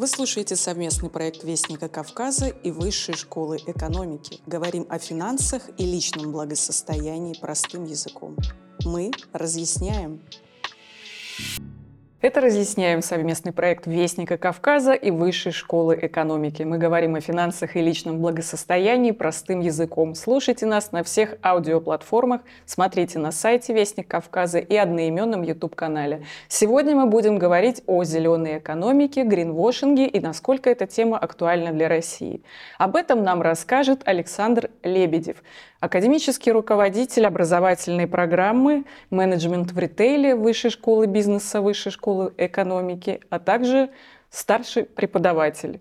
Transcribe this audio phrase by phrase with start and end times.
[0.00, 4.40] Вы слушаете совместный проект Вестника Кавказа и Высшей школы экономики.
[4.46, 8.34] Говорим о финансах и личном благосостоянии простым языком.
[8.86, 10.22] Мы разъясняем.
[12.22, 16.62] Это разъясняем совместный проект Вестника Кавказа и Высшей школы экономики.
[16.62, 20.14] Мы говорим о финансах и личном благосостоянии простым языком.
[20.14, 26.26] Слушайте нас на всех аудиоплатформах, смотрите на сайте Вестник Кавказа и одноименном YouTube-канале.
[26.46, 32.42] Сегодня мы будем говорить о зеленой экономике, гринвошинге и насколько эта тема актуальна для России.
[32.76, 35.42] Об этом нам расскажет Александр Лебедев,
[35.80, 43.90] академический руководитель образовательной программы «Менеджмент в ритейле» Высшей школы бизнеса, Высшей школы экономики, а также
[44.30, 45.80] старший преподаватель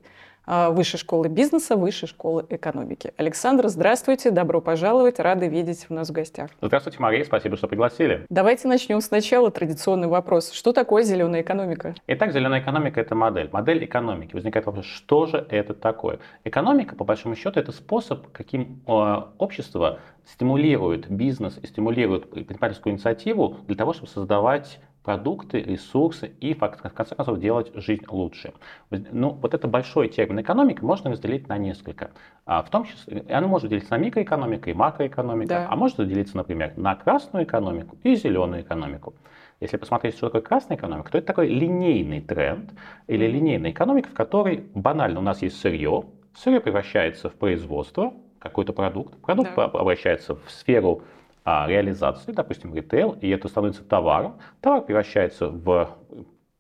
[0.50, 3.14] Высшей школы бизнеса, Высшей школы экономики.
[3.18, 6.50] Александр, здравствуйте, добро пожаловать, рады видеть у нас в гостях.
[6.60, 8.26] Здравствуйте, Мария, спасибо, что пригласили.
[8.30, 9.52] Давайте начнем сначала.
[9.52, 10.52] Традиционный вопрос.
[10.52, 11.94] Что такое зеленая экономика?
[12.08, 13.50] Итак, зеленая экономика– это модель.
[13.52, 14.34] Модель экономики.
[14.34, 16.18] Возникает вопрос, что же это такое?
[16.44, 23.58] Экономика, по большому счету, это способ, каким э, общество стимулирует бизнес и стимулирует предпринимательскую инициативу
[23.68, 24.80] для того, чтобы создавать
[25.10, 28.54] продукты, ресурсы и, в конце концов, делать жизнь лучше.
[28.92, 32.12] Ну, вот это большой термин экономика можно разделить на несколько.
[32.46, 35.68] А, в том числе, оно может делиться на микроэкономику и макроэкономику, да.
[35.68, 39.16] а может делиться, например, на красную экономику и зеленую экономику.
[39.60, 42.72] Если посмотреть, что такое красная экономика, то это такой линейный тренд
[43.08, 46.04] или линейная экономика, в которой банально у нас есть сырье,
[46.36, 49.66] сырье превращается в производство, какой-то продукт, продукт да.
[49.66, 51.02] обращается в сферу
[51.52, 55.98] а, реализации, допустим, ритейл, и это становится товаром, товар превращается в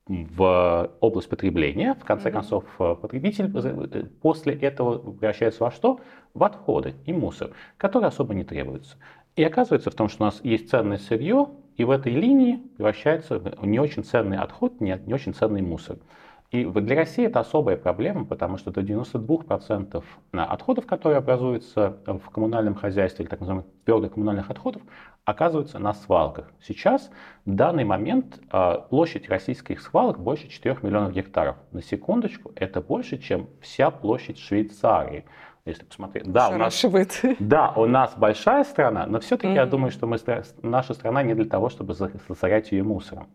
[0.07, 1.93] в область потребления.
[1.93, 2.31] В конце mm-hmm.
[2.31, 5.99] концов, э, потребитель э, после этого превращается во что?
[6.33, 8.97] В отходы и мусор, которые особо не требуются.
[9.35, 13.37] И оказывается в том, что у нас есть ценное сырье, и в этой линии превращается
[13.37, 15.97] в не очень ценный отход, не, не очень ценный мусор.
[16.51, 22.73] И для России это особая проблема, потому что до 92% отходов, которые образуются в коммунальном
[22.73, 24.81] хозяйстве, или так называемых твердых коммунальных отходов,
[25.25, 26.51] оказываются на свалках.
[26.59, 27.11] Сейчас,
[27.45, 31.57] в данный момент, а, площадь российских свалок больше 4 миллионов гектаров.
[31.71, 35.25] На секундочку, это больше, чем вся площадь Швейцарии.
[35.65, 36.31] Если посмотреть.
[36.31, 36.83] Да, у нас,
[37.39, 39.55] да, у нас большая страна, но все-таки mm-hmm.
[39.55, 40.17] я думаю, что мы,
[40.63, 43.27] наша страна не для того, чтобы засорять ее мусором.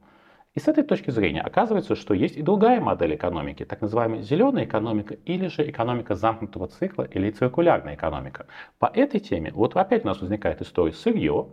[0.55, 4.65] И с этой точки зрения оказывается, что есть и другая модель экономики, так называемая зеленая
[4.65, 8.47] экономика или же экономика замкнутого цикла или циркулярная экономика.
[8.79, 11.49] По этой теме вот опять у нас возникает история сырье,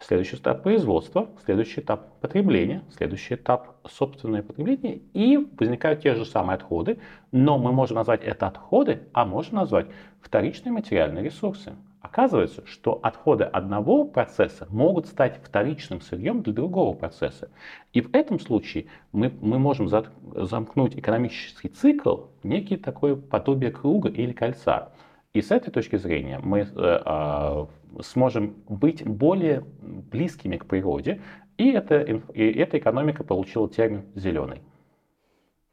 [0.00, 6.56] следующий этап производства, следующий этап потребления, следующий этап собственное потребление и возникают те же самые
[6.56, 6.98] отходы,
[7.30, 9.86] но мы можем назвать это отходы, а можем назвать
[10.20, 11.76] вторичные материальные ресурсы.
[12.00, 17.50] Оказывается, что отходы одного процесса могут стать вторичным сырьем для другого процесса.
[17.92, 24.32] И в этом случае мы, мы можем замкнуть экономический цикл некий такой подобие круга или
[24.32, 24.92] кольца.
[25.34, 27.66] И с этой точки зрения мы э, э,
[28.02, 31.20] сможем быть более близкими к природе,
[31.58, 34.62] и, это, и эта экономика получила термин «зеленый».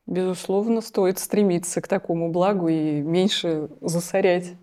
[0.05, 4.55] Безусловно, стоит стремиться к такому благу и меньше засорять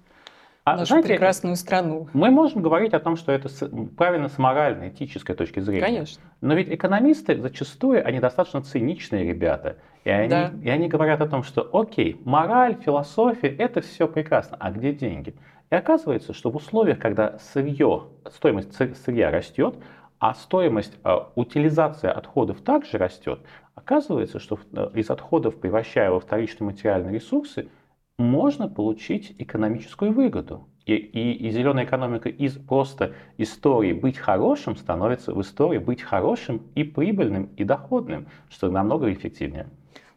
[0.65, 2.09] а, нашу знаете, прекрасную страну.
[2.15, 3.51] Мы можем говорить о том, что это
[3.97, 5.85] правильно с моральной, этической точки зрения.
[5.85, 6.23] Конечно.
[6.41, 9.77] Но ведь экономисты зачастую, они достаточно циничные ребята.
[10.05, 10.53] И они, да.
[10.63, 15.35] и они говорят о том, что окей, мораль, философия, это все прекрасно, а где деньги?
[15.71, 19.77] И оказывается, что в условиях, когда сырье, стоимость сырья растет,
[20.19, 23.41] а стоимость э, утилизации отходов также растет,
[23.75, 27.69] оказывается, что э, из отходов, превращая во вторичные материальные ресурсы,
[28.19, 30.69] можно получить экономическую выгоду.
[30.87, 36.63] И, и, и зеленая экономика из просто истории быть хорошим становится в истории быть хорошим
[36.75, 39.67] и прибыльным и доходным, что намного эффективнее.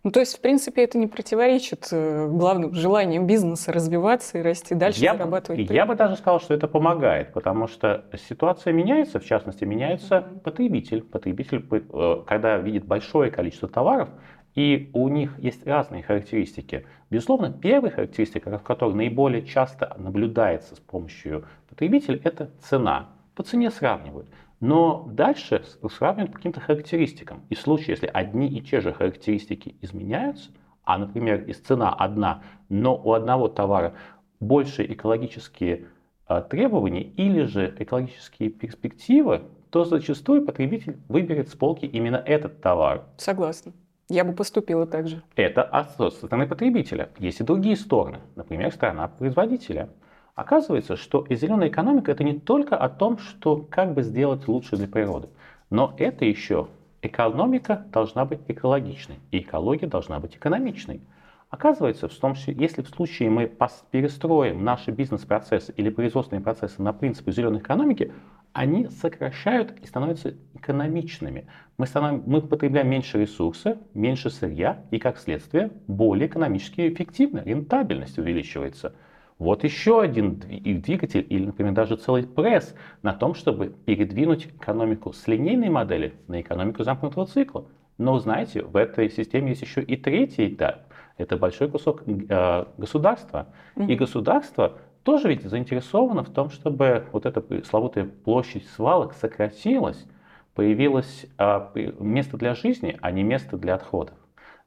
[0.03, 4.75] Ну, то есть, в принципе, это не противоречит э, главным желаниям бизнеса развиваться и расти
[4.75, 5.57] дальше, я, зарабатывать.
[5.57, 5.75] Прибыль.
[5.75, 11.01] Я бы даже сказал, что это помогает, потому что ситуация меняется, в частности, меняется потребитель.
[11.01, 14.09] Потребитель, э, когда видит большое количество товаров,
[14.57, 16.87] и у них есть разные характеристики.
[17.11, 23.09] Безусловно, первая характеристика, которая наиболее часто наблюдается с помощью потребителя, это цена.
[23.35, 24.27] По цене сравнивают.
[24.59, 27.43] Но дальше сравнивают по каким-то характеристикам.
[27.49, 30.49] И в случае, если одни и те же характеристики изменяются,
[30.83, 33.93] а, например, из цена одна, но у одного товара
[34.39, 35.85] больше экологические
[36.25, 43.03] а, требования или же экологические перспективы, то зачастую потребитель выберет с полки именно этот товар.
[43.17, 43.73] Согласна.
[44.09, 45.21] Я бы поступила так же.
[45.35, 47.09] Это со стороны потребителя.
[47.19, 49.89] Есть и другие стороны, например, сторона производителя.
[50.33, 54.77] Оказывается, что и зеленая экономика это не только о том, что как бы сделать лучше
[54.77, 55.27] для природы,
[55.69, 56.69] но это еще
[57.01, 61.01] экономика должна быть экологичной, и экология должна быть экономичной.
[61.49, 63.51] Оказывается, в том, что если в случае мы
[63.91, 68.13] перестроим наши бизнес-процессы или производственные процессы на принципы зеленой экономики,
[68.57, 71.45] они сокращают и становятся экономичными.
[71.77, 78.17] Мы, становим, мы потребляем меньше ресурсов, меньше сырья и, как следствие, более экономически эффективно, рентабельность
[78.17, 78.95] увеличивается.
[79.37, 82.73] Вот еще один двигатель или, например, даже целый пресс
[83.03, 87.67] на том, чтобы передвинуть экономику с линейной модели на экономику замкнутого цикла.
[87.99, 90.87] Но, знаете, в этой системе есть еще и третий этап.
[91.17, 93.49] Это большой кусок э, государства.
[93.75, 100.05] И государство тоже ведь заинтересовано в том, чтобы вот эта пресловутая площадь свалок сократилась,
[100.53, 104.15] появилось а, место для жизни, а не место для отходов.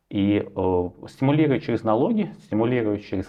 [0.08, 3.28] И э, стимулируя через налоги, стимулируя через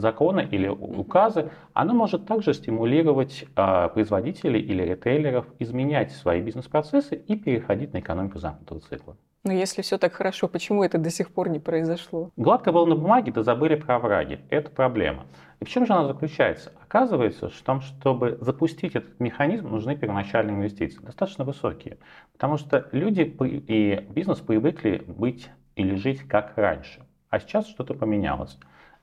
[0.00, 7.36] законы или указы, оно может также стимулировать э, производителей или ритейлеров изменять свои бизнес-процессы и
[7.36, 9.16] переходить на экономику замкнутого цикла.
[9.42, 12.30] Но если все так хорошо, почему это до сих пор не произошло?
[12.36, 14.38] Гладко было на бумаге, да забыли про враги.
[14.50, 15.26] Это проблема.
[15.60, 16.72] И в чем же она заключается?
[16.82, 21.98] Оказывается, что в том, чтобы запустить этот механизм, нужны первоначальные инвестиции, достаточно высокие.
[22.32, 23.22] Потому что люди
[23.68, 27.02] и бизнес привыкли быть или жить как раньше.
[27.28, 28.58] А сейчас что-то поменялось.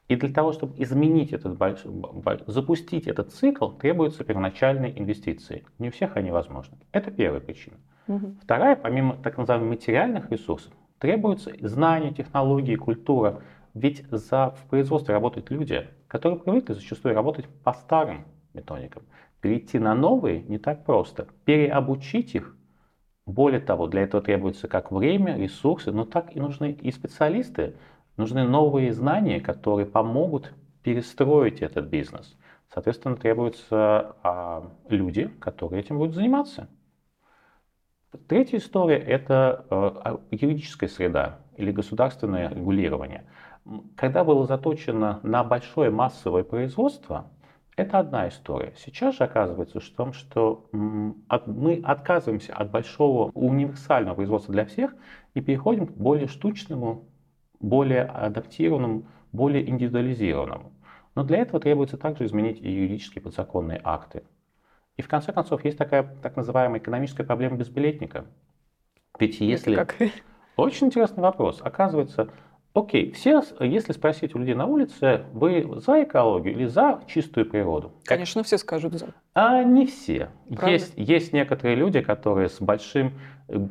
[0.08, 1.92] И для того, чтобы изменить этот большой,
[2.48, 5.66] запустить этот цикл, требуются первоначальные инвестиции.
[5.78, 6.78] Не у всех они возможны.
[6.92, 7.76] Это первая причина.
[8.08, 8.38] Угу.
[8.42, 13.42] Вторая, помимо так называемых материальных ресурсов, требуются знания, технологии, культура.
[13.74, 19.04] Ведь за, в производстве работают люди, которые привыкли зачастую работать по старым методикам.
[19.42, 21.28] Перейти на новые не так просто.
[21.46, 22.56] Переобучить их,
[23.26, 27.76] более того, для этого требуется как время, ресурсы, но так и нужны и специалисты,
[28.16, 32.38] нужны новые знания, которые помогут перестроить этот бизнес.
[32.74, 36.70] Соответственно, требуются а, люди, которые этим будут заниматься.
[38.28, 43.26] Третья история– это э, юридическая среда или государственное регулирование.
[43.96, 47.32] Когда было заточено на большое массовое производство,
[47.76, 48.74] это одна история.
[48.78, 54.96] Сейчас же оказывается в том, что мы отказываемся от большого универсального производства для всех
[55.36, 57.06] и переходим к более штучному,
[57.60, 60.72] более адаптированному, более индивидуализированному.
[61.14, 64.24] Но для этого требуется также изменить и юридические подзаконные акты.
[64.98, 68.26] И в конце концов есть такая так называемая экономическая проблема безбилетника.
[69.20, 69.76] Ведь если...
[69.76, 69.96] как?
[70.56, 71.62] Очень интересный вопрос.
[71.64, 72.30] Оказывается,
[72.78, 77.92] окей, все, если спросить у людей на улице, вы за экологию или за чистую природу?
[78.06, 79.08] Конечно, все скажут за.
[79.34, 80.30] А не все.
[80.66, 83.14] Есть, есть некоторые люди, которые с большим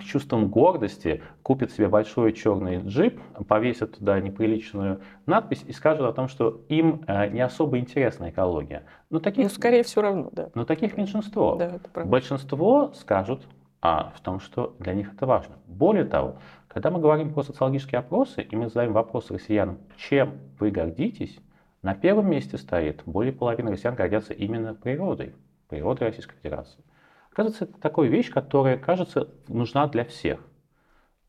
[0.04, 6.28] чувством гордости купят себе большой черный джип, повесят туда неприличную надпись и скажут о том,
[6.28, 8.84] что им э, не особо интересна экология.
[9.10, 10.48] Но таких, ну, скорее все равно, да.
[10.54, 11.56] Но таких меньшинство.
[11.56, 12.10] Да, это правда.
[12.10, 13.42] Большинство скажут
[13.82, 15.56] а, в том, что для них это важно.
[15.66, 16.36] Более того,
[16.76, 21.38] когда мы говорим про социологические опросы, и мы задаем вопрос россиянам, чем вы гордитесь,
[21.81, 25.34] на первом месте стоит более половины россиян гордятся именно природой,
[25.70, 26.84] природой Российской Федерации.
[27.32, 30.38] Оказывается, это такая вещь, которая, кажется, нужна для всех.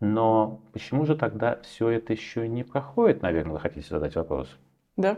[0.02, 4.50] Но почему же тогда все это еще не проходит, наверное, вы хотите задать вопрос?
[4.98, 5.18] Да.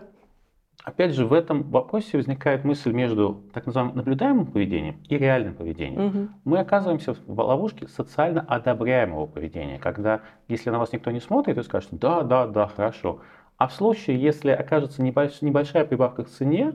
[0.83, 6.05] Опять же, в этом вопросе возникает мысль между так называемым наблюдаемым поведением и реальным поведением.
[6.05, 6.27] Угу.
[6.45, 11.63] Мы оказываемся в ловушке социально одобряемого поведения, когда если на вас никто не смотрит, вы
[11.63, 13.19] скажете, да, да, да, хорошо.
[13.57, 16.73] А в случае, если окажется небольшая прибавка к цене,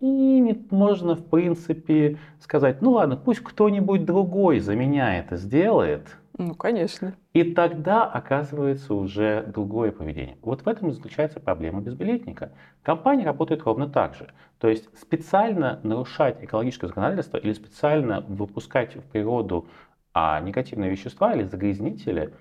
[0.00, 6.16] и можно, в принципе, сказать, ну ладно, пусть кто-нибудь другой за меня это сделает.
[6.36, 7.14] Ну, конечно.
[7.32, 10.36] И тогда оказывается уже другое поведение.
[10.42, 12.52] Вот в этом и заключается проблема безбилетника.
[12.82, 14.28] Компания работает ровно так же.
[14.58, 19.66] То есть специально нарушать экологическое законодательство или специально выпускать в природу
[20.14, 22.32] а, негативные вещества или загрязнители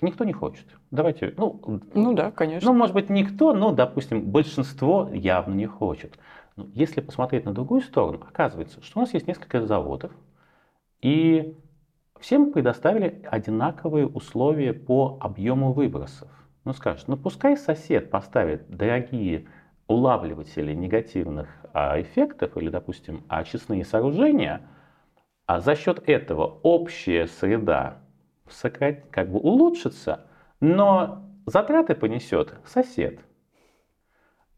[0.00, 0.66] никто не хочет.
[0.90, 1.60] Давайте, ну,
[1.94, 2.70] ну да, конечно.
[2.70, 6.18] Ну, может быть, никто, но, допустим, большинство явно не хочет.
[6.56, 10.12] Но если посмотреть на другую сторону, оказывается, что у нас есть несколько заводов,
[11.02, 11.54] и
[12.18, 16.30] всем предоставили одинаковые условия по объему выбросов.
[16.64, 19.46] Ну, скажешь, ну пускай сосед поставит дорогие
[19.86, 24.62] улавливатели негативных а, эффектов или, допустим, очистные сооружения,
[25.46, 27.98] а за счет этого общая среда
[28.48, 30.26] сократ, как бы улучшится,
[30.60, 33.20] но затраты понесет сосед.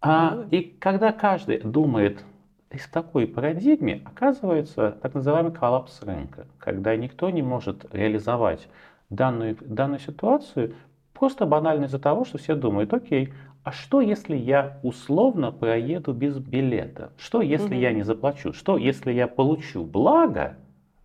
[0.00, 2.24] А, и когда каждый думает
[2.70, 8.68] в такой парадигме, оказывается так называемый коллапс рынка, когда никто не может реализовать
[9.10, 10.74] данную, данную ситуацию
[11.14, 13.32] просто банально из-за того, что все думают, окей,
[13.64, 17.12] а что если я условно проеду без билета?
[17.18, 17.80] Что если угу.
[17.80, 18.52] я не заплачу?
[18.52, 20.56] Что если я получу благо,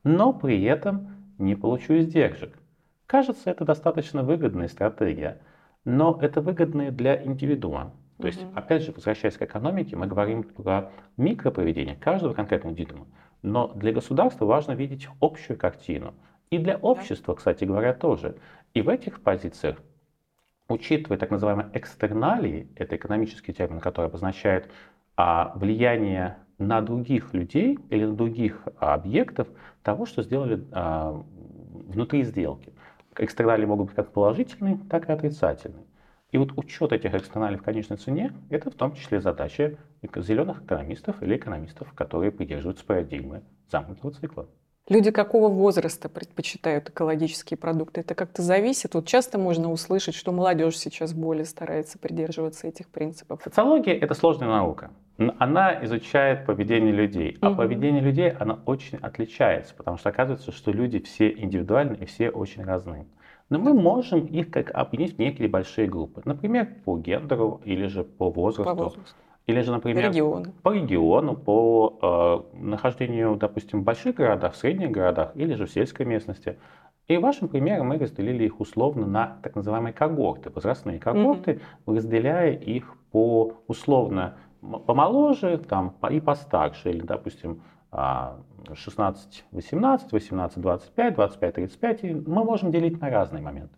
[0.03, 1.07] но при этом
[1.37, 2.57] не получу издержек?
[3.05, 5.39] Кажется, это достаточно выгодная стратегия.
[5.83, 7.91] но это выгодно для индивидуума.
[8.23, 13.05] То есть, опять же, возвращаясь к экономике, мы говорим про микроповедение каждого конкретного индивидуума.
[13.41, 16.13] Но для государства важно видеть общую картину.
[16.49, 18.37] И для общества, кстати говоря, тоже.
[18.73, 19.75] И в этих позициях,
[20.69, 24.71] учитывая так называемые экстерналии, это экономический термин, который обозначает
[25.17, 29.49] а, влияние на других людей или на других а, объектов
[29.81, 31.21] того, что сделали а,
[31.89, 32.71] внутри сделки.
[33.17, 35.83] Экстерналии могут быть как положительные, так и отрицательные.
[36.33, 39.77] И вот учет этих экстерналей в конечной цене– это в том числе задача
[40.15, 44.47] зеленых экономистов или экономистов, которые придерживаются парадигмы замкнутого цикла.
[44.89, 48.01] Люди какого возраста предпочитают экологические продукты?
[48.01, 48.95] Это как-то зависит?
[48.95, 53.41] Вот часто можно услышать, что молодежь сейчас более старается придерживаться этих принципов.
[53.43, 54.89] Социология– это сложная наука.
[55.37, 57.57] Она изучает поведение людей, а угу.
[57.57, 62.63] поведение людей она очень отличается, потому что оказывается, что люди все индивидуальны и все очень
[62.63, 63.05] разные.
[63.53, 66.23] Но мы можем их как объединить в некие большие группы.
[66.25, 68.63] Например, по гендеру или же по возрасту.
[68.63, 69.15] По возрасту.
[69.45, 74.57] Или же, например, по региону, по, региону, по э, нахождению, допустим, в больших городах, в
[74.57, 76.57] средних городах или же в сельской местности.
[77.07, 81.51] И вашим примером мы разделили их условно на так называемые когорты, возрастные когорты,
[81.85, 81.95] mm-hmm.
[81.95, 84.33] разделяя их по условно
[84.87, 87.61] помоложе там, и постарше, или, допустим,
[87.93, 93.75] 16, 18, 18, 25, 25, 35, и мы можем делить на разные моменты.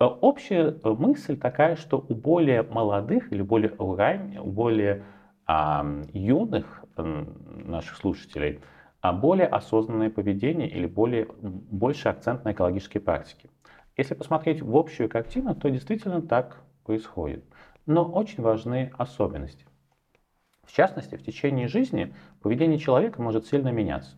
[0.00, 5.04] Э, общая э, мысль такая, что у более молодых или более у более
[5.46, 8.60] а, юных наших слушателей
[9.02, 13.50] а более осознанное поведение или более, больше акцент на экологические практики.
[13.96, 17.44] Если посмотреть в общую картину, то действительно так происходит.
[17.84, 19.66] Но очень важны особенности.
[20.66, 24.16] В частности, в течение жизни поведение человека может сильно меняться.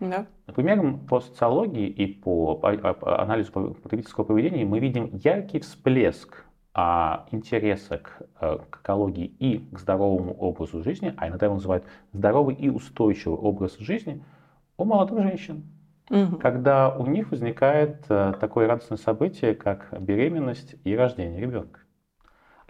[0.00, 0.26] Да.
[0.46, 6.44] Например, по социологии и по анализу потребительского поведения мы видим яркий всплеск
[6.74, 11.84] а, интереса к, э, к экологии и к здоровому образу жизни, а иногда его называют
[12.12, 14.24] здоровый и устойчивый образ жизни
[14.78, 15.64] у молодых женщин.
[16.10, 16.38] Угу.
[16.38, 21.80] Когда у них возникает э, такое радостное событие, как беременность и рождение ребенка.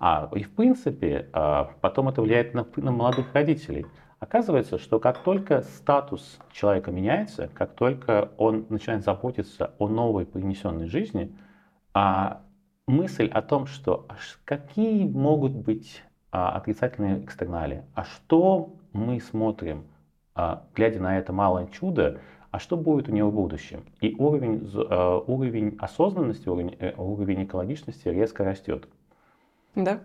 [0.04, 3.86] А, и в принципе, а, потом это влияет на, на молодых родителей.
[4.18, 10.88] Оказывается, что как только статус человека меняется, как только он начинает заботиться о новой принесенной
[10.88, 11.32] жизни,
[11.94, 12.40] а
[12.88, 19.84] мысль о том, что а какие могут быть а, отрицательные экстерналии, а что мы смотрим,
[20.34, 22.18] а, глядя на это малое чудо,
[22.50, 23.84] а что будет у него в будущем?
[24.00, 28.88] И уровень, а, уровень осознанности, уровень, э, уровень экологичности резко растет.
[29.74, 30.00] Да.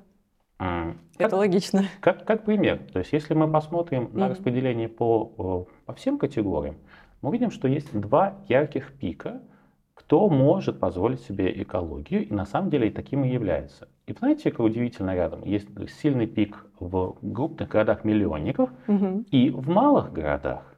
[0.59, 1.83] А, Это логично.
[1.99, 2.79] Как, как пример.
[2.91, 4.17] То есть, если мы посмотрим mm-hmm.
[4.17, 6.77] на распределение по, по всем категориям,
[7.21, 9.41] мы видим, что есть два ярких пика,
[9.93, 13.87] кто может позволить себе экологию, и на самом деле и таким и является.
[14.05, 15.67] И знаете, как удивительно рядом, есть
[15.99, 19.25] сильный пик в крупных городах-миллионников угу.
[19.31, 20.76] и в малых городах.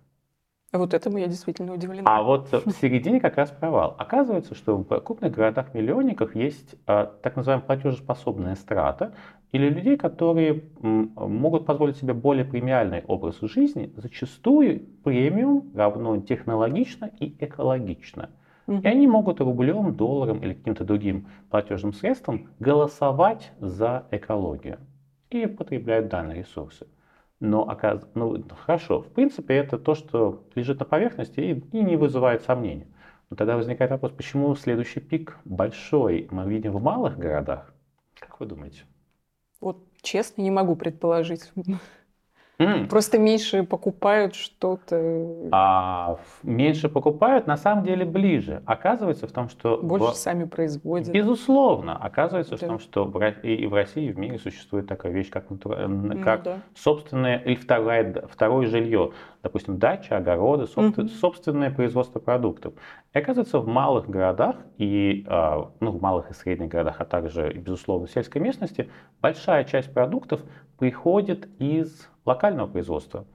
[0.72, 2.04] Вот этому я действительно удивлена.
[2.06, 3.96] А вот в середине как раз провал.
[3.98, 9.14] Оказывается, что в крупных городах-миллионниках есть а, так называемая платежеспособная страта,
[9.52, 17.10] или людей, которые м, могут позволить себе более премиальный образ жизни, зачастую премиум равно технологично
[17.20, 18.30] и экологично.
[18.84, 24.78] И они могут рублем, долларом или каким-то другим платежным средством голосовать за экологию
[25.32, 26.86] и потребляют данные ресурсы.
[27.40, 28.06] Но оказ...
[28.16, 32.88] ну, хорошо, в принципе, это то, что лежит на поверхности и, и не вызывает сомнений.
[33.30, 37.74] Но тогда возникает вопрос, почему следующий пик большой мы видим в малых городах?
[38.20, 38.84] Как вы думаете?
[39.62, 41.52] Вот честно, не могу предположить.
[42.60, 42.88] Mm.
[42.88, 45.50] Просто меньше покупают что-то.
[45.52, 48.62] А меньше покупают, на самом деле ближе.
[48.66, 49.78] Оказывается в том, что...
[49.82, 50.16] Больше в...
[50.16, 51.10] сами производят.
[51.10, 51.96] Безусловно.
[51.96, 52.66] Оказывается да.
[52.66, 53.06] в том, что
[53.44, 56.58] и в России, и в мире существует такая вещь, как, как ну, да.
[56.76, 59.14] собственное или второе, второе жилье.
[59.42, 62.74] Допустим, дача, огороды, собствен, mm собственное производство продуктов.
[63.14, 67.54] И оказывается, в малых городах и а, ну, в малых и средних городах, а также,
[67.54, 68.90] безусловно, в сельской местности,
[69.22, 70.42] большая часть продуктов
[70.78, 73.26] приходит из локального производства.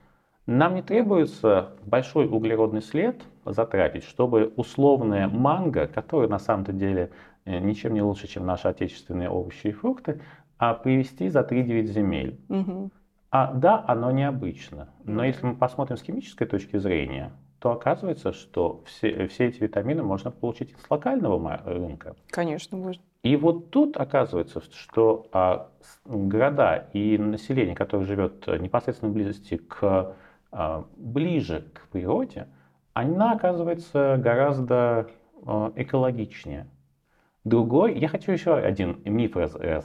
[0.46, 7.10] Нам не требуется большой углеродный след затратить, чтобы условная манго, которая на самом-то деле
[7.44, 10.20] э, ничем не лучше, чем наши отечественные овощи и фрукты,
[10.58, 12.40] а привезти за 3-9 земель.
[12.48, 12.90] Угу.
[13.30, 14.90] А да, оно необычно.
[15.04, 20.02] Но если мы посмотрим с химической точки зрения, то оказывается, что все, все эти витамины
[20.02, 22.14] можно получить с локального рынка.
[22.30, 23.02] Конечно, можно.
[23.24, 25.70] И вот тут оказывается, что а,
[26.04, 30.14] города и население, которое живет непосредственно в близости к
[30.52, 32.48] а, ближе к природе,
[32.92, 35.08] она оказывается гораздо
[35.42, 36.66] а, экологичнее.
[37.44, 39.84] Другой, я хочу еще один миф раз, раз,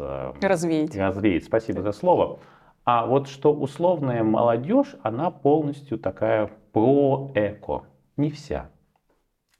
[0.00, 0.96] э, развеять.
[0.96, 1.44] развеять.
[1.44, 2.40] Спасибо за слово.
[2.84, 7.84] А вот что условная молодежь, она полностью такая про-эко.
[8.16, 8.68] Не вся.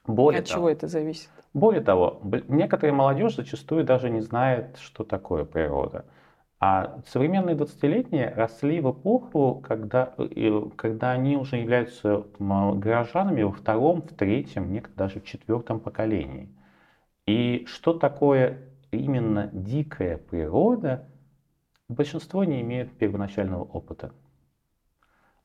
[0.06, 1.30] Более От того, чего это зависит?
[1.52, 6.04] Более того, некоторая молодежь зачастую даже не знает, что такое природа.
[6.60, 10.14] А современные 20-летние росли в эпоху, когда,
[10.76, 16.54] когда они уже являются горожанами во втором, в третьем, некоторые даже в четвертом поколении.
[17.26, 18.58] И что такое
[18.90, 21.08] именно дикая природа,
[21.88, 24.12] большинство не имеет первоначального опыта.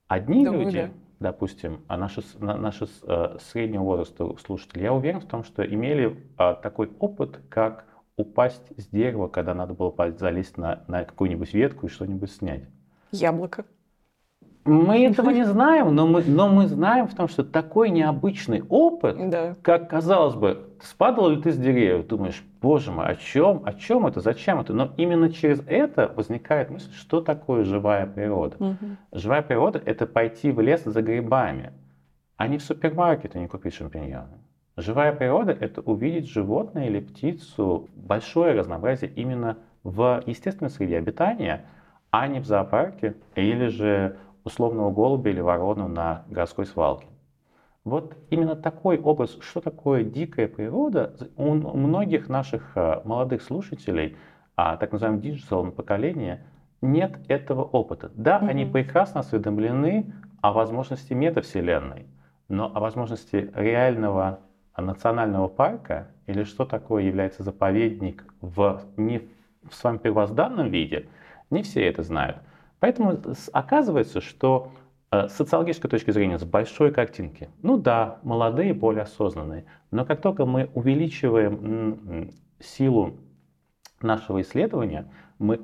[0.07, 0.89] Одни Думаю, люди, да.
[1.19, 6.53] Допустим, а наши, наши э, среднего возраста слушатели, я уверен в том, что имели а,
[6.55, 7.85] такой опыт, как
[8.17, 12.63] упасть с дерева, когда надо было залезть на, на какую-нибудь ветку и что-нибудь снять.
[13.11, 13.65] Яблоко.
[14.65, 19.29] Мы этого не знаем, но мы, но мы знаем в том, что такой необычный опыт,
[19.29, 19.55] да.
[19.61, 24.07] как казалось бы, спадал ли ты с деревьев, думаешь, боже мой, о чем, о чем
[24.07, 24.73] это, зачем это?
[24.73, 28.55] Но именно через это возникает мысль, что такое живая природа.
[28.59, 28.77] Угу.
[29.11, 31.71] Живая природа– это пойти в лес за грибами,
[32.35, 34.39] а не в супермаркет и не купить шампиньоны.
[34.77, 41.65] Живая природа– это увидеть животное или птицу, большое разнообразие именно в естественной среде обитания,
[42.09, 47.07] а не в зоопарке или же условного голубя или ворону на городской свалке.
[47.83, 54.17] Вот именно такой образ, что такое дикая природа, у многих наших э, молодых слушателей,
[54.55, 56.45] а так называемого digital поколения,
[56.81, 58.11] нет этого опыта.
[58.15, 58.49] Да, mm-hmm.
[58.49, 62.07] они прекрасно осведомлены о возможности метавселенной,
[62.47, 64.39] но о возможности реального
[64.77, 69.29] национального парка или что такое является заповедник в, не
[69.69, 71.07] в своем первозданном виде,
[71.49, 72.37] не все это знают.
[72.79, 73.19] Поэтому
[73.53, 74.71] оказывается, что
[75.11, 80.21] э, с социологической точки зрения, с большой картинки, ну да, молодые, более осознанные, но как
[80.21, 83.15] только мы увеличиваем силу
[84.01, 85.57] нашего исследования, мы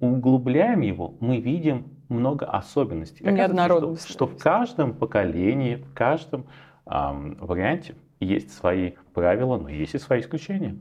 [0.00, 3.24] углубляем его, мы видим много особенностей.
[3.96, 6.46] Что, что в каждом поколении, в каждом
[6.86, 10.76] эм, варианте есть свои правила, но есть и свои исключения.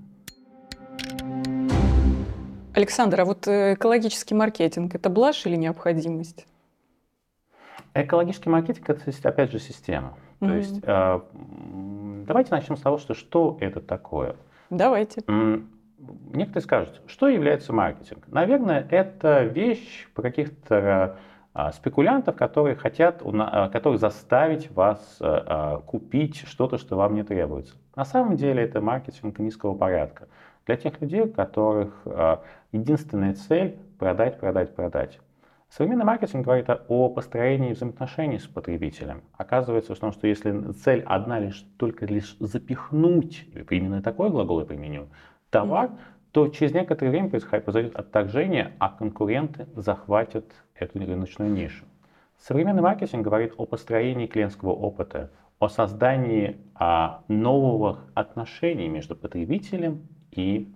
[2.75, 6.45] Александр, а вот э, экологический маркетинг– это блажь или необходимость?
[7.93, 10.17] Экологический маркетинг– это, опять же, система.
[10.39, 10.47] Mm-hmm.
[10.47, 11.19] То есть э,
[12.27, 14.35] давайте начнем с того, что, что это такое.
[14.69, 15.23] Давайте.
[16.33, 18.25] Некоторые скажут, что является маркетинг?
[18.27, 21.17] Наверное, это вещь по каких-то
[21.53, 27.75] а, спекулянтов, которые хотят, а, которые заставить вас а, купить что-то, что вам не требуется.
[27.95, 30.27] На самом деле это маркетинг низкого порядка.
[30.65, 31.93] Для тех людей, которых
[32.77, 35.19] единственная цель продать, продать, продать.
[35.69, 39.23] Современный маркетинг говорит о построении взаимоотношений с потребителем.
[39.37, 44.65] Оказывается, в том, что если цель одна лишь только лишь запихнуть, именно такой глагол я
[44.65, 45.07] применю,
[45.49, 50.43] товар, mm-hmm то через некоторое время произойдет отторжение, а конкуренты захватят
[50.77, 51.85] эту рыночную нишу.
[52.37, 60.69] Современный маркетинг говорит о построении клиентского опыта, о создании а, новых отношений между потребителем и,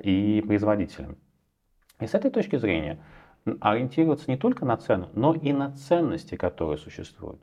[0.00, 1.18] и производителем.
[2.02, 2.98] И с этой точки зрения
[3.60, 7.40] ориентироваться не только на цену, но и на ценности, которые существуют.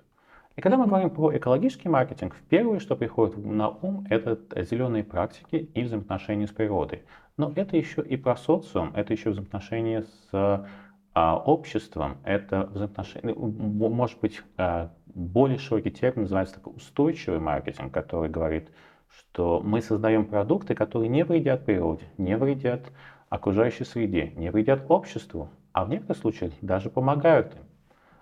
[0.56, 5.69] И когда мы говорим про экологический маркетинг, первое, что приходит на ум, это зеленые практики
[5.74, 7.04] и взаимоотношения с природой.
[7.38, 10.67] Но это еще и про социум, это еще взаимоотношения с
[11.13, 17.93] а, обществом, это взаимоотношения, ну, может быть, а, более широкий термин называется такой устойчивый маркетинг,
[17.93, 18.69] который говорит,
[19.10, 22.91] что мы создаем продукты, которые не вредят природе, не вредят
[23.30, 27.62] окружающей среде, не вредят обществу, а в некоторых случаях даже помогают им.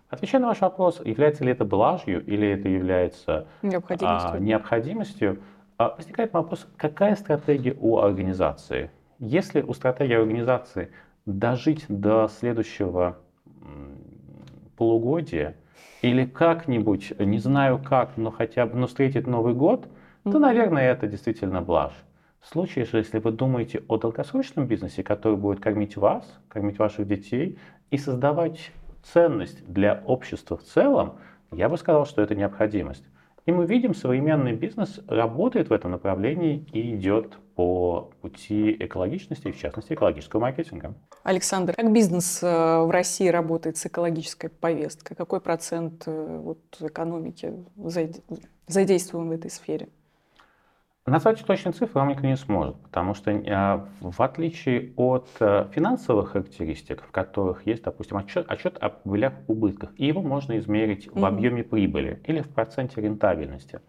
[0.10, 5.42] Отвечая на ваш вопрос, является ли это блажью или это является необходимостью, а, необходимостью
[5.78, 8.90] а, возникает вопрос, какая стратегия у организации?
[9.20, 10.92] Если у стратегии организации
[11.26, 13.18] дожить до следующего
[14.78, 15.56] полугодия
[16.02, 19.88] или как-нибудь, не знаю как, но хотя бы но встретить Новый год,
[20.24, 21.96] то, наверное, это действительно блажь.
[22.48, 27.06] В случае же, если вы думаете о долгосрочном бизнесе, который будет кормить вас, кормить ваших
[27.06, 27.60] детей
[27.92, 28.72] и создавать
[29.04, 31.18] ценность для общества в целом,
[31.52, 33.04] я бы сказал, что это необходимость.
[33.46, 39.60] И мы видим, современный бизнес работает в этом направлении и идет по пути экологичности, в
[39.60, 40.94] частности, экологического маркетинга.
[41.24, 45.16] Александр, как бизнес э, в России работает с экологической повесткой?
[45.16, 47.54] Какой процент э, вот, экономики
[48.68, 49.90] задействован в этой сфере?
[51.08, 56.32] Назвать точные цифры вам никто не сможет, потому что э, в отличие от э, финансовых
[56.32, 61.20] характеристик, в которых есть, допустим, отчет, отчет о прибылях убытках, и его можно измерить mm-hmm.
[61.22, 63.80] в объеме прибыли или в проценте рентабельности.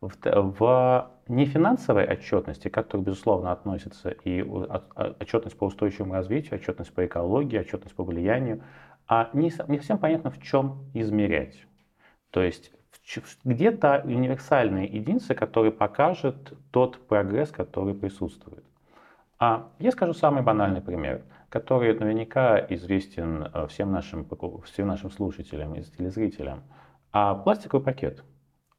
[0.00, 7.04] В, в нефинансовой отчетности, к которой, безусловно, относится и отчетность по устойчивому развитию, отчетность по
[7.04, 8.62] экологии, отчетность по влиянию,
[9.08, 11.66] а не, не совсем понятно, в чем измерять.
[12.30, 12.70] То есть
[13.44, 18.64] где-то универсальные единицы, которые покажут тот прогресс, который присутствует.
[19.38, 24.28] А я скажу самый банальный пример, который наверняка известен э, всем нашим,
[24.64, 26.64] всем нашим слушателям и телезрителям.
[27.12, 28.24] А пластиковый пакет.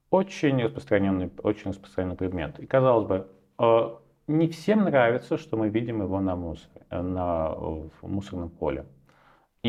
[0.10, 2.60] Очень распространенный, очень распространенный предмет.
[2.60, 3.96] И казалось бы, э,
[4.28, 8.86] не всем нравится, что мы видим его на, мусоре, э, на в мусорном поле.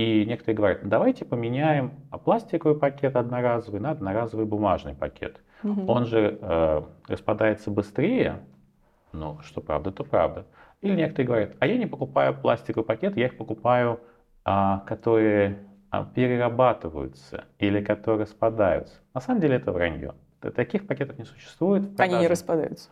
[0.01, 1.93] И некоторые говорят, давайте поменяем
[2.25, 5.43] пластиковый пакет одноразовый на одноразовый бумажный пакет.
[5.63, 5.93] Угу.
[5.93, 8.41] Он же э, распадается быстрее,
[9.13, 10.47] ну, что правда, то правда.
[10.81, 14.01] Или некоторые говорят, а я не покупаю пластиковый пакет, я их покупаю,
[14.43, 15.59] а, которые
[15.91, 18.95] а, перерабатываются или которые распадаются.
[19.13, 20.15] На самом деле это вранье.
[20.41, 22.01] Таких пакетов не существует.
[22.01, 22.89] Они не распадаются.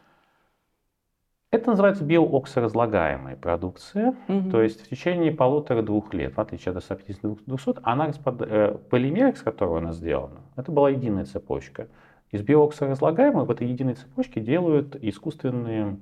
[1.51, 4.51] Это называется биооксоразлагаемая продукция, угу.
[4.51, 8.37] то есть в течение полутора-двух лет, в отличие от S5200, она распад...
[8.41, 11.89] Э, полимер, из которого она сделана, это была единая цепочка.
[12.31, 15.99] Из биооксоразлагаемой в этой единой цепочке делают искусственные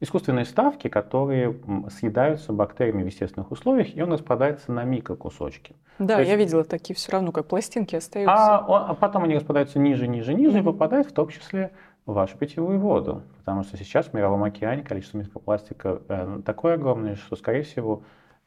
[0.00, 1.58] искусственные ставки, которые
[1.90, 5.74] съедаются бактериями в естественных условиях, и он распадается на микрокусочки.
[5.98, 6.30] Да, есть...
[6.30, 8.34] я видела такие все равно, как пластинки остаются.
[8.34, 10.60] А, а потом они распадаются ниже, ниже, ниже mm-hmm.
[10.60, 11.72] и попадают в том числе
[12.06, 13.22] вашу питьевую воду.
[13.38, 18.02] Потому что сейчас в Мировом океане количество микропластика э, такое огромное, что, скорее всего,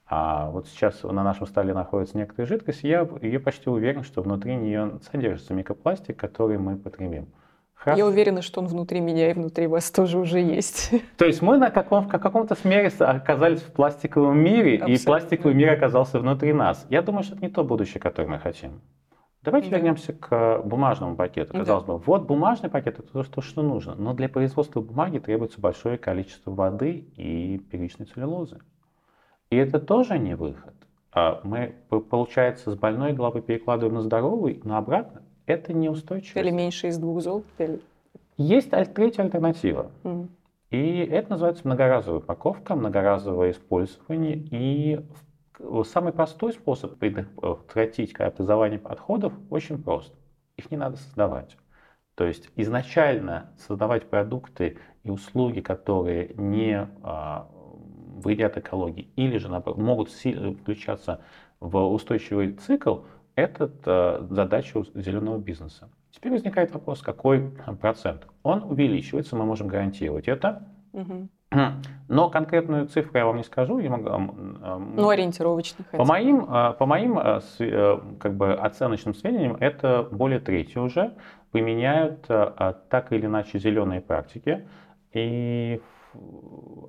[0.10, 4.22] а вот сейчас на нашем столе находится некоторая жидкость, и я, я почти уверен, что
[4.22, 7.28] внутри нее содержится микропластик, который мы потребим.
[7.74, 8.00] Хорошо.
[8.00, 10.92] Я уверена, что он внутри меня и внутри вас тоже уже есть.
[11.18, 15.02] То есть мы на каком, в каком-то смере оказались в пластиковом мире, Абсолютно.
[15.02, 16.86] и пластиковый мир оказался внутри нас.
[16.90, 18.82] Я думаю, что это не то будущее, которое мы хотим.
[19.48, 19.78] Давайте да.
[19.78, 21.54] вернемся к бумажному пакету.
[21.54, 21.94] Казалось да.
[21.94, 23.96] бы, вот бумажный пакет это то, что нужно.
[23.96, 28.60] Но для производства бумаги требуется большое количество воды и первичной целлюлозы.
[29.50, 30.74] И это тоже не выход.
[31.14, 31.76] А мы,
[32.10, 36.40] получается, с больной головы перекладываем на здоровую, но обратно это неустойчиво.
[36.40, 37.46] Или меньше из двух зол?
[37.58, 37.80] Или...
[38.36, 39.92] Есть третья альтернатива.
[40.04, 40.28] Mm.
[40.72, 44.36] И это называется многоразовая упаковка, многоразовое использование.
[44.52, 45.00] И
[45.86, 50.14] самый простой способ предотвратить образование отходов очень прост.
[50.58, 51.58] Их не надо создавать.
[52.16, 57.48] То есть изначально создавать продукты и услуги, которые не а,
[58.18, 61.22] вредят экологии или же наоборот, могут включаться
[61.60, 63.02] в устойчивый цикл,
[63.36, 65.90] это э, задача зеленого бизнеса.
[66.12, 68.28] Теперь возникает вопрос, какой процент?
[68.42, 70.68] Он увеличивается, мы можем гарантировать это.
[70.94, 71.30] Угу.
[72.10, 73.80] Но конкретную цифру я вам не скажу.
[73.80, 74.10] Я могу,
[74.96, 75.84] ну, ориентировочно.
[75.92, 77.42] По моим, э, по моим э,
[78.20, 81.14] как бы, оценочным сведениям, это более трети уже
[81.52, 84.68] применяют так или иначе зеленые практики.
[85.14, 85.82] И,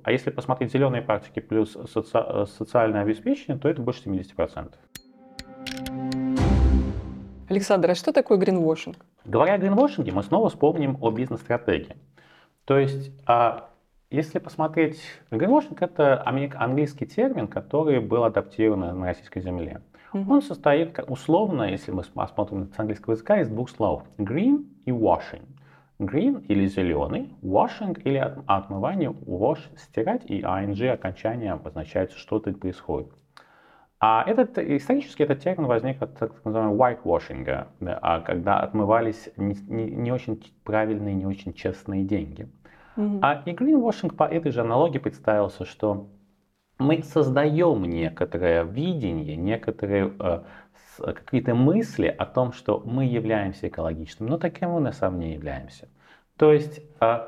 [0.03, 4.73] а если посмотреть зеленые практики плюс соци, социальное обеспечение, то это больше 70%.
[7.49, 8.97] Александр, а что такое гринвошинг?
[9.25, 11.97] Говоря о гринвошинге, мы снова вспомним о бизнес-стратегии.
[12.65, 13.68] То есть, а,
[14.11, 19.81] если посмотреть, гринвошинг– это английский термин, который был адаптирован на российской земле.
[20.13, 20.33] Угу.
[20.33, 25.45] Он состоит условно, если мы посмотрим с английского языка, из двух слов– green и washing.
[25.99, 28.17] Green или зеленый, washing или
[28.47, 33.11] отмывание, wash– стирать, и ing окончание обозначает, что что-то происходит.
[34.01, 39.91] А этот, исторически этот термин возник от так называемого whitewashing, да, когда отмывались не, не,
[39.91, 42.47] не очень правильные, не очень честные деньги.
[43.21, 46.09] А и greenwashing по этой же аналогии представился, что
[46.77, 50.41] мы создаем некоторое видение, некоторые э,
[50.97, 55.87] какие-то мысли о том, что мы являемся экологичными, но таким мы на самом не являемся.
[56.35, 57.27] То есть э,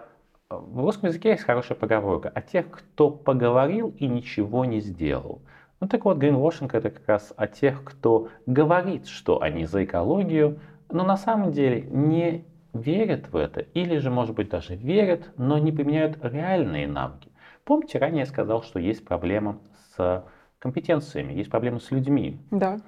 [0.50, 5.42] в русском языке есть хорошая поговорка о тех, кто поговорил и ничего не сделал.
[5.80, 10.60] Ну так вот, гринвошинг это как раз о тех, кто говорит, что они за экологию,
[10.90, 15.58] но на самом деле не верят в это, или же, может быть, даже верят, но
[15.58, 17.32] не применяют реальные навыки.
[17.64, 19.60] Помните, ранее я сказал, что есть проблема
[19.96, 20.26] с
[20.60, 22.40] компетенциями, есть проблема с людьми.
[22.52, 22.80] Да.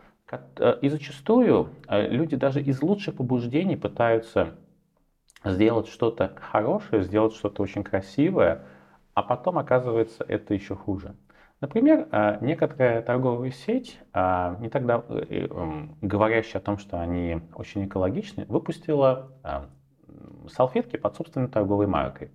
[0.57, 4.55] Э, и зачастую э, люди даже из лучших побуждений пытаются
[5.43, 8.63] сделать что-то хорошее, сделать что-то очень красивое,
[9.13, 11.15] а потом оказывается это еще хуже.
[11.63, 17.39] Например, а, некоторая торговая сеть, а, не тогда э, эм, говорящая о том, что они
[17.56, 19.69] очень экологичны, выпустила а,
[20.52, 22.32] салфетки под собственной торговой маркой.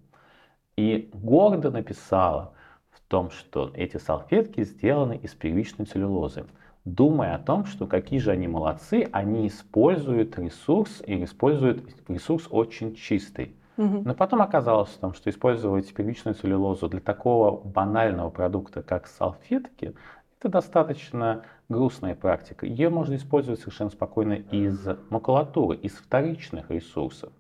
[0.79, 2.55] И гордо написала
[2.89, 6.47] в том, что эти салфетки сделаны из первичной целлюлозы.
[6.87, 12.95] думая о том, что какие же они молодцы, они используют ресурс и используют ресурс очень
[12.95, 13.55] чистый.
[14.05, 19.95] Но потом оказалось, том, что использовать первичную целлюлозу для такого банального продукта, как салфетки,
[20.39, 22.67] это достаточно грустная практика.
[22.67, 27.33] Ее можно использовать совершенно спокойно из макулатуры, из вторичных ресурсов.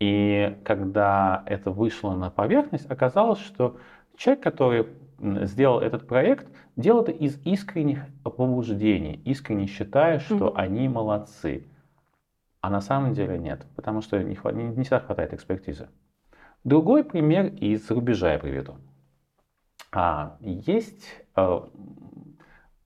[0.00, 3.76] И когда это вышло на поверхность, оказалось, что
[4.16, 4.86] человек, который
[5.46, 6.46] сделал этот проект,
[6.76, 10.54] делал это из искренних побуждений, искренне считая, что mm-hmm.
[10.56, 11.66] они молодцы.
[12.60, 15.88] А на самом деле нет, потому что не, не, не всегда хватает экспертизы.
[16.64, 18.76] Другой пример из рубежа я приведу.
[19.92, 21.68] А, есть а,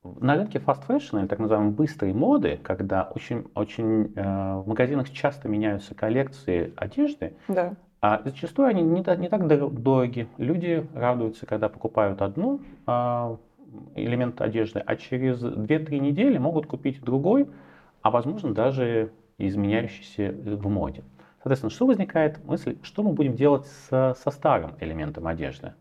[0.05, 5.11] на рынке fast fashion, или так называемой быстрой моды, когда очень, очень э, в магазинах
[5.11, 7.75] часто меняются коллекции одежды, да.
[8.01, 10.29] а зачастую они не, не так дороги.
[10.37, 13.37] Люди радуются, когда покупают одну э,
[13.95, 17.49] элемент одежды, а через 2-3 недели могут купить другой,
[18.03, 21.03] а возможно даже изменяющийся в моде.
[21.38, 25.75] Соответственно, что возникает мысль, что мы будем делать со, со старым элементом одежды?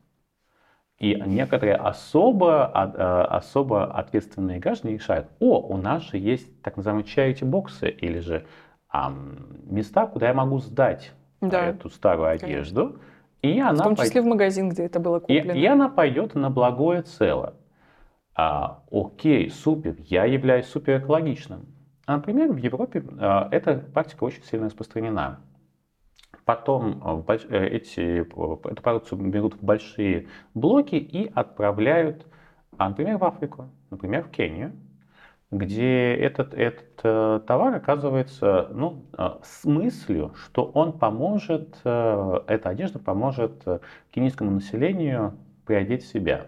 [0.99, 7.05] И некоторые особо, а, особо ответственные граждане решают, о, у нас же есть так называемые
[7.05, 8.45] charity боксы или же
[8.89, 9.11] а,
[9.65, 11.11] места, куда я могу сдать
[11.41, 11.67] да.
[11.67, 12.99] эту старую одежду.
[13.41, 15.51] И она в том числе пойдет, в магазин, где это было куплено.
[15.51, 17.53] И, и она пойдет на благое целое.
[18.35, 21.65] А, окей, супер, я являюсь супер экологичным.
[22.05, 25.39] А, например, в Европе а, эта практика очень сильно распространена.
[26.45, 32.25] Потом э, э, эти, эту продукцию берут в большие блоки и отправляют,
[32.77, 34.73] а, например, в Африку, например, в Кению,
[35.49, 39.05] где этот, этот э, товар оказывается ну,
[39.43, 43.63] с мыслью, что он поможет, эта одежда поможет
[44.11, 46.47] кенийскому населению приодеть себя.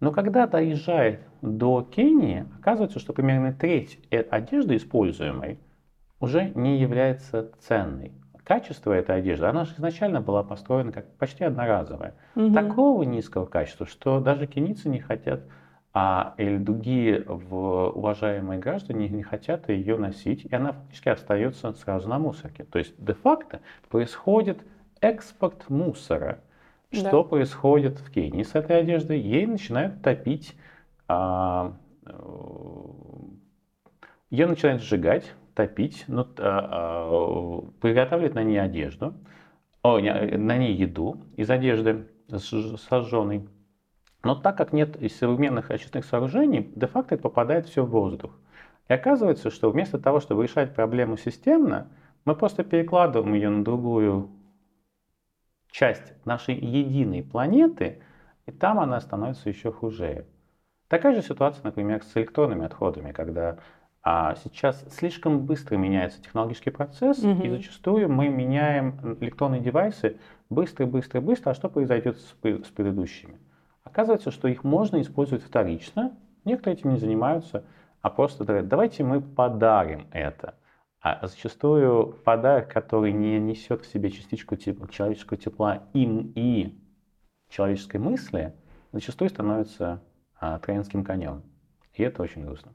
[0.00, 5.58] Но когда доезжает до Кении, оказывается, что примерно треть одежды используемой
[6.18, 8.12] уже не является ценной
[8.50, 12.16] качество этой одежды, она же изначально была построена как почти одноразовая.
[12.34, 12.52] Угу.
[12.52, 15.42] Такого низкого качества, что даже кенийцы не хотят,
[15.92, 22.18] а или другие уважаемые граждане не хотят ее носить, и она фактически остается сразу на
[22.18, 22.64] мусорке.
[22.64, 24.58] То есть де-факто происходит
[25.00, 26.40] экспорт мусора.
[26.92, 27.28] Что да.
[27.28, 29.20] происходит в Кении с этой одеждой?
[29.20, 30.56] Ей начинают топить,
[31.06, 32.12] а, э,
[34.30, 39.14] ее начинают сжигать, топить, ну, а, а, приготавливать на ней одежду,
[39.82, 43.48] о, на ней еду из одежды сожженной.
[44.24, 48.32] Но так как нет современных очистных сооружений, де-факто это попадает все в воздух.
[48.88, 51.88] И оказывается, что вместо того, чтобы решать проблему системно,
[52.24, 54.30] мы просто перекладываем ее на другую
[55.70, 58.02] часть нашей единой планеты,
[58.46, 60.26] и там она становится еще хуже.
[60.88, 63.58] Такая же ситуация, например, с электронными отходами, когда
[64.02, 67.42] а сейчас слишком быстро меняется технологический процесс, угу.
[67.42, 70.16] и зачастую мы меняем электронные девайсы
[70.48, 71.50] быстро, быстро, быстро.
[71.50, 73.38] А что произойдет с, с предыдущими?
[73.84, 76.16] Оказывается, что их можно использовать вторично.
[76.46, 77.64] Некоторые этим не занимаются,
[78.00, 80.54] а просто говорят, давайте мы подарим это.
[81.02, 86.78] А зачастую подарок, который не несет в себе частичку тепла, человеческого тепла им и
[87.48, 88.54] человеческой мысли,
[88.92, 90.02] зачастую становится
[90.38, 91.42] а, троянским конем.
[91.94, 92.72] И это очень грустно.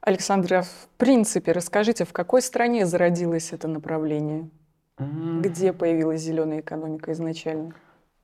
[0.00, 4.50] Александр, а в принципе, расскажите, в какой стране зародилось это направление?
[4.98, 7.74] Где появилась зеленая экономика изначально?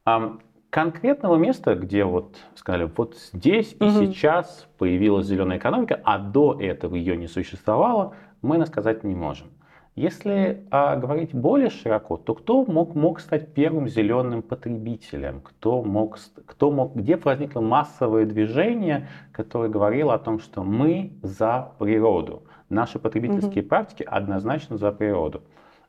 [0.07, 0.41] Um,
[0.71, 4.05] конкретного места, где вот сказали, вот здесь mm-hmm.
[4.05, 9.49] и сейчас появилась зеленая экономика, а до этого ее не существовало, мы сказать не можем.
[9.97, 15.41] Если а, говорить более широко, то кто мог, мог стать первым зеленым потребителем?
[15.41, 21.73] Кто мог, кто мог, где возникло массовое движение, которое говорило о том, что мы за
[21.79, 22.45] природу?
[22.69, 23.69] Наши потребительские mm-hmm.
[23.69, 25.43] практики однозначно за природу.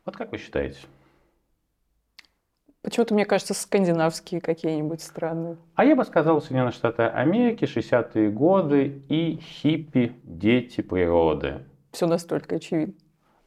[0.04, 0.80] Вот как вы считаете?
[2.82, 5.58] Почему-то, мне кажется, скандинавские какие-нибудь страны.
[5.76, 11.62] А я бы сказал Соединенные Штаты Америки, 60-е годы и хиппи, дети природы.
[11.92, 12.96] Все настолько очевидно.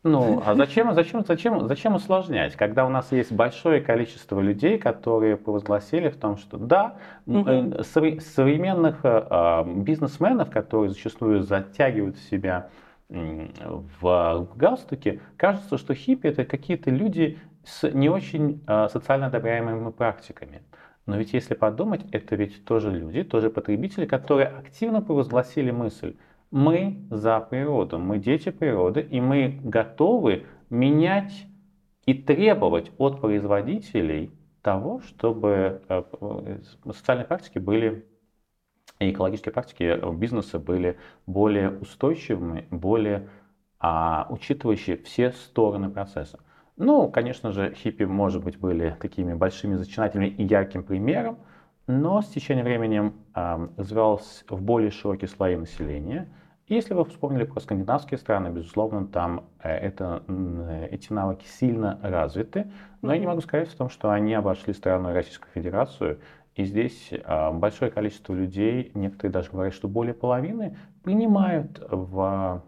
[0.02, 5.38] Ну, а зачем, зачем, зачем, зачем усложнять, когда у нас есть большое количество людей, которые
[5.38, 7.82] провозгласили в том, что да, угу.
[7.82, 12.68] современных э, бизнесменов, которые зачастую затягивают себя
[13.08, 20.60] в галстуке, кажется, что хиппи это какие-то люди с не очень э, социально одобряемыми практиками.
[21.06, 26.16] Но ведь если подумать, это ведь тоже люди, тоже потребители, которые активно провозгласили мысль,
[26.54, 31.46] мы за природу, мы дети природы, и мы готовы менять
[32.06, 34.30] и требовать от производителей
[34.62, 38.06] того, чтобы э, социальные практики были
[39.00, 43.28] и экологические практики бизнеса были более устойчивыми, более
[43.80, 46.38] а, учитывающие все стороны процесса.
[46.76, 51.38] Ну, конечно же, хиппи, может быть, были такими большими зачинателями и ярким примером,
[51.88, 56.28] но с течением времени э, развивался в более широкие слои населения.
[56.66, 62.70] Если вы вспомнили про скандинавские страны, безусловно, там э, это, э, эти навыки сильно развиты,
[63.02, 63.14] но mm-hmm.
[63.14, 66.20] я не могу сказать в том, что они обошли страну Российскую Федерацию,
[66.54, 72.62] и здесь э, большое количество людей, некоторые даже говорят, что более половины, принимают в,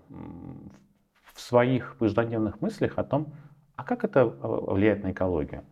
[1.33, 3.33] в своих каждодневных мыслях о том,
[3.77, 5.65] а как это э, влияет на экологию?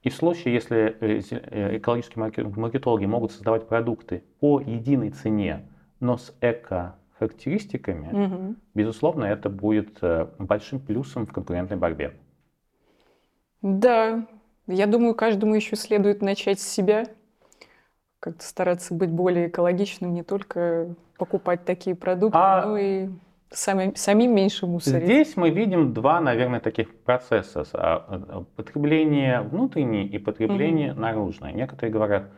[0.00, 0.96] И в случае, если
[1.76, 2.24] экологические
[2.56, 5.68] маркетологи могут создавать продукты по единой цене,
[6.00, 6.34] но с
[7.18, 8.54] эко-характеристиками, угу.
[8.74, 10.00] безусловно, это будет
[10.38, 12.14] большим плюсом в конкурентной борьбе.
[13.62, 14.26] Да,
[14.66, 17.06] я думаю, каждому еще следует начать с себя,
[18.20, 22.66] как-то стараться быть более экологичным, не только покупать такие продукты, а...
[22.66, 23.08] но и
[23.50, 25.04] Сами, самим меньше мусорить.
[25.04, 27.64] Здесь мы видим два, наверное, таких процесса.
[27.72, 31.00] А, а, потребление внутреннее и потребление угу.
[31.00, 31.52] наружное.
[31.52, 32.30] Некоторые говорят,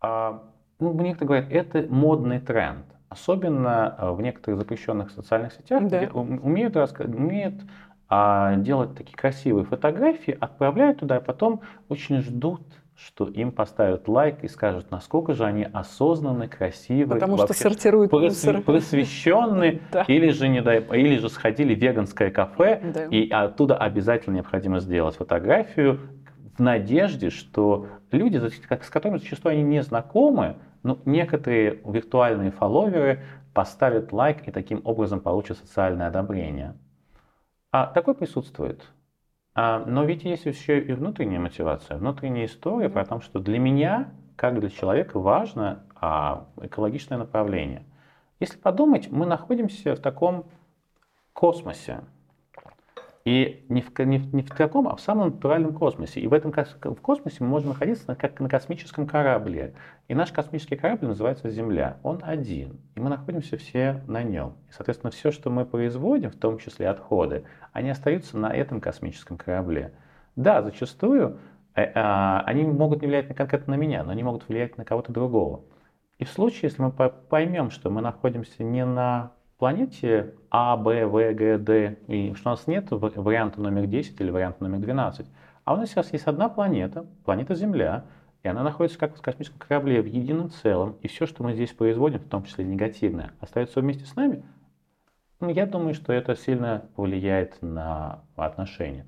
[0.00, 0.42] а,
[0.80, 2.86] ну, некоторые говорят, это модный тренд.
[3.08, 6.08] Особенно в некоторых запрещенных социальных сетях, да.
[6.12, 7.54] умеют, умеют
[8.08, 12.62] а, делать такие красивые фотографии, отправляют туда, а потом очень ждут
[12.98, 18.64] что им поставят лайк и скажут, насколько же они осознанны, красивы, Потому что сортируют просв...
[18.64, 20.80] просвещенные, или, же не дай...
[20.80, 26.00] или же сходили в веганское кафе, и оттуда обязательно необходимо сделать фотографию
[26.58, 33.22] в надежде, что люди, с которыми зачастую они не знакомы, но некоторые виртуальные фолловеры
[33.54, 36.74] поставят лайк и таким образом получат социальное одобрение.
[37.70, 38.84] А такое присутствует.
[39.54, 44.10] А, но ведь есть еще и внутренняя мотивация, внутренняя история про то, что для меня,
[44.36, 47.84] как для человека, важно а, экологичное направление.
[48.40, 50.46] Если подумать, мы находимся в таком
[51.32, 52.00] космосе.
[53.28, 56.18] И не в, не, не в таком, а в самом натуральном космосе.
[56.18, 59.74] И в этом в космосе мы можем находиться как на космическом корабле.
[60.08, 61.98] И наш космический корабль называется Земля.
[62.02, 62.80] Он один.
[62.94, 64.54] И мы находимся все на нем.
[64.70, 69.36] И, соответственно, все, что мы производим, в том числе отходы, они остаются на этом космическом
[69.36, 69.92] корабле.
[70.34, 71.36] Да, зачастую
[71.74, 75.12] э, э, они могут не влиять конкретно на меня, но они могут влиять на кого-то
[75.12, 75.64] другого.
[76.16, 81.34] И в случае, если мы поймем, что мы находимся не на планете А, Б, В,
[81.34, 85.26] Г, Д, и что у нас нет варианта номер 10 или варианта номер 12,
[85.64, 88.04] а у нас сейчас есть одна планета, планета Земля,
[88.42, 91.72] и она находится как в космическом корабле в едином целом, и все, что мы здесь
[91.72, 94.42] производим, в том числе негативное, остается вместе с нами,
[95.40, 99.06] ну, я думаю, что это сильно повлияет на отношения.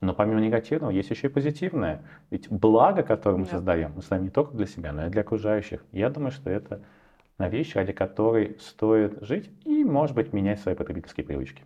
[0.00, 2.02] Но помимо негативного есть еще и позитивное.
[2.30, 3.52] Ведь благо, которое мы да.
[3.52, 5.84] создаем, мы создаем не только для себя, но и для окружающих.
[5.90, 6.82] Я думаю, что это
[7.38, 11.62] на вещь, ради которой стоит жить и, может быть, менять свои потребительские привычки.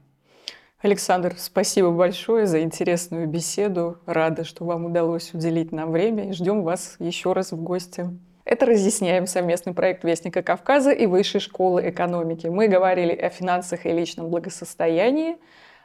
[0.80, 3.98] Александр, спасибо большое за интересную беседу.
[4.06, 8.06] Рада, что вам удалось уделить нам время ждем вас еще раз в гости.
[8.44, 12.46] Это «Разъясняем» совместный проект Вестника Кавказа и Высшей школы экономики.
[12.46, 15.36] Мы говорили о финансах и личном благосостоянии,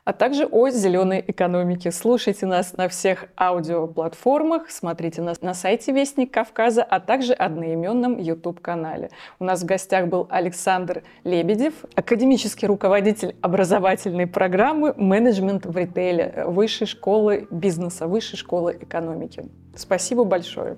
[0.05, 1.91] а также о зеленой экономике.
[1.91, 9.09] Слушайте нас на всех аудиоплатформах, смотрите нас на сайте Вестник Кавказа, а также одноименном YouTube-канале.
[9.39, 16.87] У нас в гостях был Александр Лебедев, академический руководитель образовательной программы «Менеджмент в ритейле» Высшей
[16.87, 19.45] школы бизнеса, Высшей школы экономики.
[19.75, 20.77] Спасибо большое.